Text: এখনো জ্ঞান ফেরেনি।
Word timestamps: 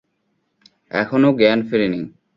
এখনো 0.91 1.29
জ্ঞান 1.39 1.59
ফেরেনি। 1.67 2.01